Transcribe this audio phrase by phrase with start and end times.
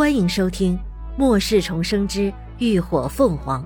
[0.00, 0.78] 欢迎收听
[1.18, 3.62] 《末世重生之浴火凤凰》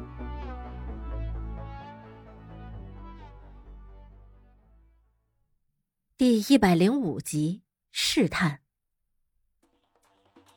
[6.19, 7.62] 第一百零五集。
[7.93, 8.59] 试探，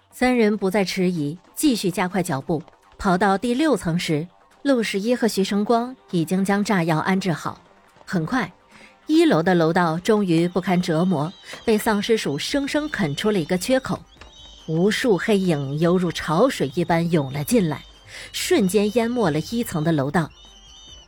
[0.10, 2.64] 三人不再迟疑，继续加快脚步。
[2.98, 4.28] 跑到第六层时，
[4.64, 7.62] 陆十一和徐成光已经将炸药安置好。
[8.04, 8.52] 很快，
[9.06, 11.32] 一楼的楼道终于不堪折磨，
[11.64, 14.04] 被丧尸鼠生生啃出了一个缺口。
[14.68, 17.86] 无数黑影犹如潮水一般涌了进来，
[18.34, 20.30] 瞬间淹没了一层的楼道。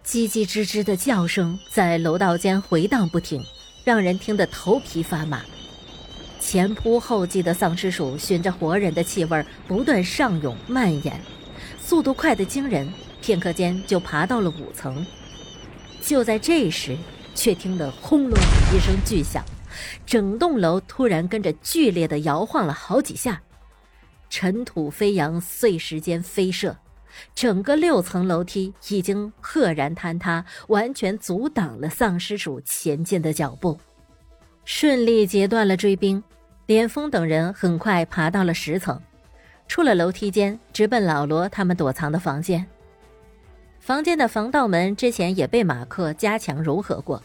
[0.05, 3.44] 叽叽吱吱的叫声在楼道间回荡不停，
[3.84, 5.41] 让人听得头皮发麻。
[6.40, 11.20] 前仆后继的丧尸鼠循着活人的气味不断上涌蔓延，
[11.81, 12.89] 速度快得惊人，
[13.22, 15.05] 片刻间就爬到了五层。
[16.02, 16.98] 就在这时，
[17.36, 18.39] 却听得轰隆
[18.73, 19.44] 一声巨响，
[20.05, 23.41] 整栋楼突然跟着剧烈的摇晃了好几下。
[24.40, 26.73] 尘土飞扬，碎石间飞射，
[27.36, 33.78] 整个六层楼梯已经赫然坍塌，完全阻挡了丧尸鼠前进的脚步，
[34.64, 36.23] 顺利截断了追兵。
[36.68, 38.98] 连峰等人很快爬到了十层，
[39.68, 42.66] 出了楼梯间，直奔老罗他们躲藏的房间。
[43.81, 47.22] 房间的防盗门之前也被马克加强柔和过，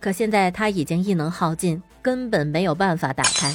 [0.00, 3.54] 可现在他已经异能耗尽，根本没有办法打开。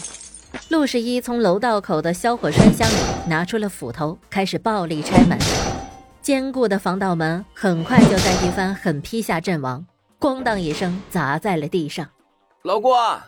[0.72, 5.38] 陆十一从楼道口的销火栓箱里拿出了斧头，开始暴力拆门。
[6.22, 9.86] 坚固的防盗门很快就在一番狠劈下阵亡，
[10.18, 12.08] 咣当一声砸在了地上。
[12.62, 13.22] 老郭，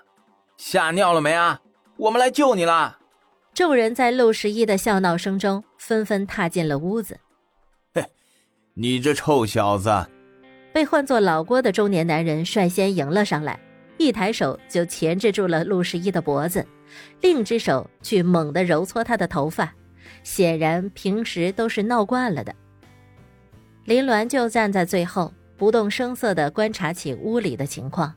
[0.56, 1.60] 吓尿了没啊？
[1.98, 3.00] 我们来救你了。
[3.54, 7.20] 众人在陆十一的笑闹声中纷纷踏进了屋子。
[7.94, 8.06] 嘿，
[8.76, 10.08] 你这臭小子！
[10.72, 13.60] 被唤作老郭的中年男人率先迎了上来，
[13.98, 16.66] 一抬手就钳制住了陆十一的脖子。
[17.22, 19.74] 另一只手去猛地揉搓他的头发，
[20.24, 22.54] 显然平时都是闹惯了的。
[23.86, 28.14] 林鸾就站在最后，不动声色地观察起屋里的情况。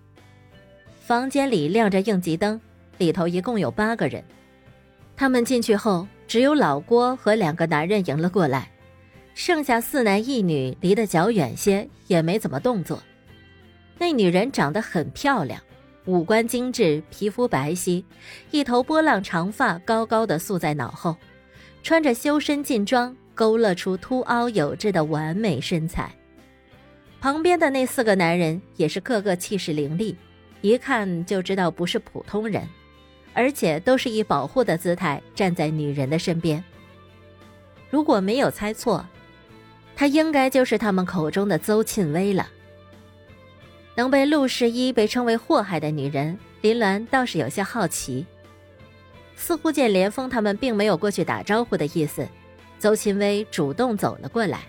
[1.01, 2.61] 房间里亮着应急灯，
[2.99, 4.23] 里头一共有八个人。
[5.17, 8.71] 他们进去后，只有老郭和两个男人迎了过来，
[9.35, 13.03] 剩下四男一女离得较远些，也没怎么动作。
[13.99, 15.59] 那女人长得很漂亮。
[16.07, 18.03] 五官精致，皮肤白皙，
[18.53, 21.17] 一头波浪长发高高的束在脑后，
[21.83, 26.11] 穿着修身劲装，勾勒出凸凹有致的完美身材。
[27.21, 30.17] 旁边的那四个男人也是个个气势凌厉，
[30.61, 32.63] 一看就知道不是普通人，
[33.35, 36.63] 而且都是以保护的姿态站在女人的身边。
[37.91, 39.05] 如果没有猜错，
[39.97, 42.49] 他应该就是他们口中的邹沁薇了。
[43.97, 48.25] 能被陆十一被称为祸害的女人，林鸾倒是有些好奇。
[49.35, 52.29] 似乎见连峰他们并没有过去打招呼的意思，
[52.79, 54.61] 邹秦薇主动走了过来。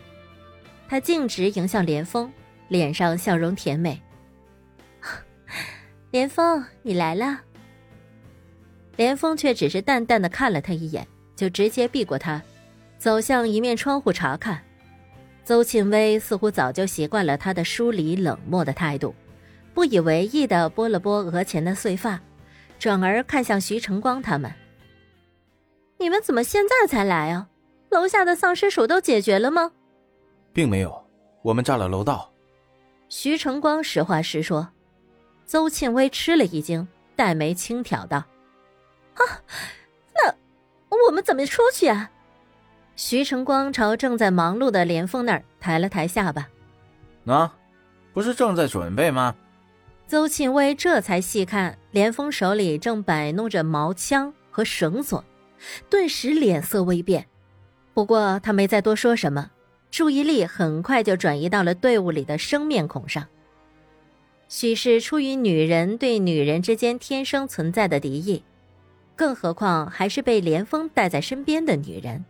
[0.87, 2.31] 她径直迎向连峰，
[2.69, 4.01] 脸上笑容甜美。
[6.11, 7.41] 连峰，你来了。
[8.95, 11.05] 连峰却只是淡淡的看了他一眼，
[11.35, 12.41] 就直接避过他，
[12.97, 14.63] 走向一面窗户查看。
[15.47, 19.16] 邹庆威似乎早就习惯了他的疏离冷漠的态度，
[19.74, 22.19] 不以为意的拨了拨额前的碎发，
[22.78, 24.52] 转而看向徐成光他们
[26.00, 27.47] ：“你们怎么现在才来啊？
[27.91, 29.72] 楼下的丧尸鼠都解决了吗
[30.52, 31.02] ？”“并没有，
[31.41, 32.29] 我们炸了楼道。”
[33.08, 34.68] 徐成光实话实说。
[35.46, 36.85] 邹庆威吃了一惊，
[37.16, 38.18] 黛眉轻挑道
[39.16, 39.24] ：“啊，
[40.14, 40.35] 那
[41.06, 42.12] 我们怎么出去啊？”
[42.97, 46.50] 徐成光朝正在忙碌的连峰那儿抬了抬下巴，
[47.28, 47.56] 啊，
[48.12, 49.35] 不是正在准备吗？
[50.08, 55.24] 邹庆威这才细看，连峰手里正摆弄着毛枪和绳索，
[55.91, 57.28] 顿时脸色微变。
[57.94, 59.52] 不过他没再多说什么，
[59.91, 63.28] 注意力很快就转移到了队伍里的生面孔上。
[64.50, 68.44] 许是出于女人对女人之间天生存在的敌意，
[69.16, 72.26] 更何况还是被连峰带在身边的女人。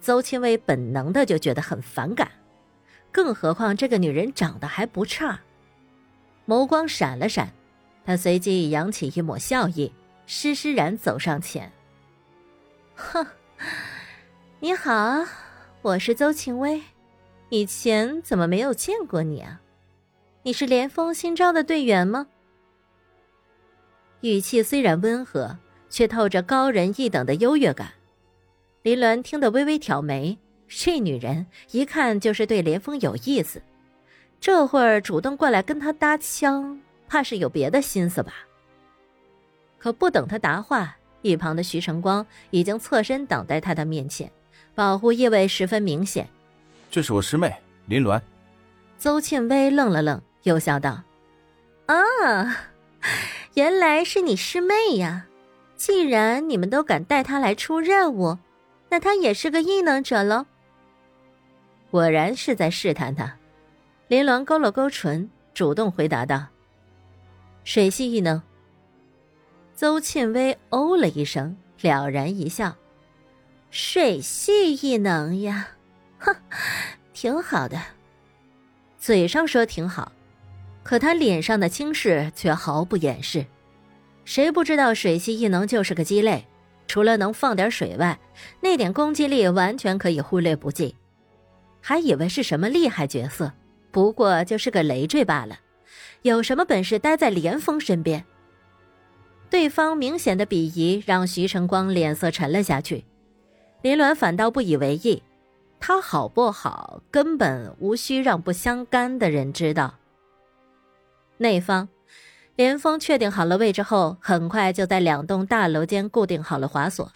[0.00, 2.30] 邹清薇本能的就觉得很反感，
[3.12, 5.40] 更何况这个女人长得还不差。
[6.46, 7.52] 眸光闪了闪，
[8.04, 9.92] 他随即扬起一抹笑意，
[10.26, 11.70] 施施然走上前
[12.96, 13.26] ：“哼，
[14.58, 15.24] 你好，
[15.82, 16.82] 我是邹清薇，
[17.50, 19.60] 以前怎么没有见过你啊？
[20.42, 22.26] 你是连峰新招的队员吗？”
[24.22, 25.58] 语气虽然温和，
[25.88, 27.92] 却透着高人一等的优越感。
[28.82, 33.60] 林鸾听得微微挑眉，这女人一看就是对连峰有意思，
[34.40, 38.32] 这会儿主动过来跟他搭腔，怕是有别的心思吧？
[39.78, 44.30] 可不等他答话，一旁的徐晨光已经侧身挡在他的面前，
[44.74, 46.26] 保护意味十分明显。
[46.90, 47.54] 这是我师妹
[47.86, 48.18] 林鸾。
[48.96, 51.02] 邹庆威愣了愣，又笑道
[51.84, 52.56] ：“啊，
[53.54, 55.26] 原来是你师妹呀！
[55.76, 58.38] 既然你们都敢带她来出任务，
[58.90, 60.44] 那他也是个异能者喽。”
[61.90, 63.36] 果然是在试探他。
[64.08, 66.48] 林鸾勾了勾唇，主动回答道
[67.64, 68.42] ：“水系异能。”
[69.74, 72.76] 邹庆威哦了一声，了然一笑
[73.70, 75.68] ：“水系异能呀，
[76.18, 76.34] 哼，
[77.14, 77.80] 挺好的。”
[78.98, 80.12] 嘴上说挺好，
[80.82, 83.46] 可他脸上的轻视却毫不掩饰。
[84.24, 86.46] 谁不知道水系异能就是个鸡肋，
[86.90, 88.18] 除了能放点水外，
[88.60, 90.96] 那点攻击力完全可以忽略不计。
[91.80, 93.52] 还以为是什么厉害角色，
[93.92, 95.56] 不过就是个累赘罢了。
[96.22, 98.24] 有什么本事待在连峰身边？
[99.48, 103.04] 对方明显的鄙夷让徐晨光脸色沉了下去，
[103.82, 105.22] 林鸾反倒不以为意。
[105.78, 109.94] 他好不好，根本无需让不相干的人知道。
[111.38, 111.88] 那方，
[112.60, 117.10] 连峰确定好了位置后，很快就在两栋大楼间固定好了滑索。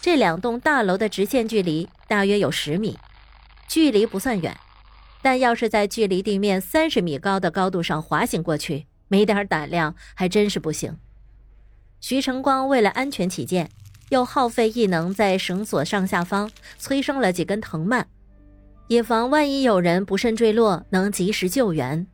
[0.00, 2.98] 这两栋大楼的直线距离大约有十米，
[3.68, 4.58] 距离不算远，
[5.22, 10.96] 但要是在距离地面三十米高的高度上滑行过去，没点胆量还真是不行。
[12.00, 13.70] 徐成光为了安全起见。
[14.08, 18.08] 又耗费异能在绳索上下方催生了几根藤蔓，
[18.88, 22.04] 以防万一有人不慎坠落，能及时救援。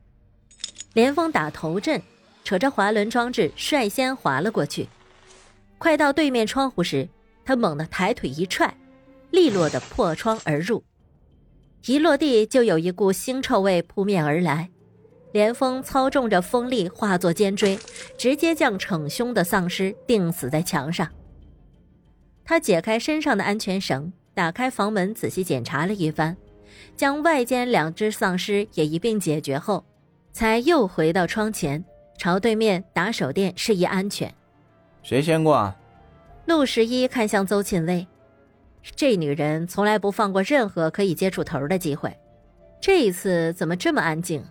[0.92, 2.02] 连峰打头阵，
[2.46, 4.88] 扯着滑轮装置率先滑了过去。
[5.78, 7.08] 快到对面窗户时，
[7.44, 8.72] 他猛地抬腿一踹，
[9.32, 10.84] 利落的破窗而入。
[11.86, 14.70] 一落地就有一股腥臭味扑面而来，
[15.32, 17.76] 连峰操纵着风力化作尖锥，
[18.16, 21.10] 直接将逞凶的丧尸钉死在墙上。
[22.44, 26.36] 他解开身上的安全绳，打开房门，仔细检查了一番，
[26.96, 29.84] 将外间两只丧尸也一并解决后，
[30.32, 31.84] 才又回到窗前，
[32.18, 34.32] 朝对面打手电示意安全。
[35.02, 35.72] 谁先过？
[36.46, 38.06] 陆十一看向邹庆威，
[38.82, 42.16] 这女人从来不放过任何可以接触头的机会，
[42.80, 44.44] 这一次怎么这么安静？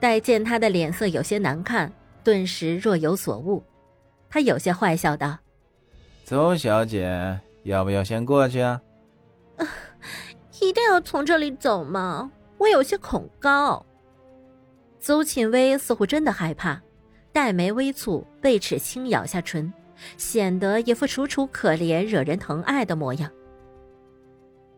[0.00, 1.92] 待见他的脸色有些难看，
[2.22, 3.62] 顿时若有所悟，
[4.28, 5.38] 他有些坏笑道。
[6.24, 8.80] 邹小姐，要不要先过去啊？
[10.60, 12.30] 一定要从这里走吗？
[12.58, 13.84] 我有些恐高。
[15.06, 16.82] 邹庆威似乎真的害怕，
[17.32, 19.72] 黛眉微蹙，贝齿轻咬下唇，
[20.16, 23.30] 显得一副楚楚可怜、惹人疼爱的模样。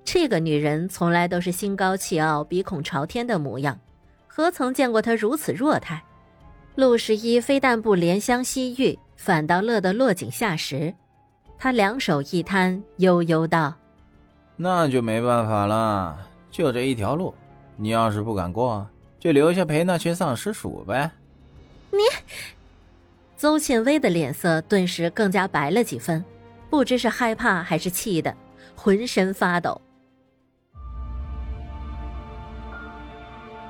[0.04, 3.80] 这个女人从来都是心高气傲、鼻孔朝天的模样，
[4.26, 6.04] 何曾见过她如此弱态？
[6.74, 10.94] 陆十一非但不怜香惜玉，反倒乐得落井下石。
[11.56, 13.72] 他两手一摊，悠悠道
[14.56, 16.18] ：“那就没办法了，
[16.50, 17.34] 就这一条路。
[17.76, 18.86] 你要是不敢过，
[19.18, 21.10] 就留下陪那群丧尸鼠呗。”
[21.90, 21.98] 你，
[23.36, 26.24] 邹庆威的脸色顿时更加白了几分，
[26.68, 28.34] 不知是害怕还是气的，
[28.76, 29.80] 浑身发抖。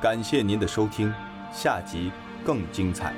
[0.00, 1.12] 感谢您的收听，
[1.53, 2.11] 下集
[2.45, 3.12] 更精彩。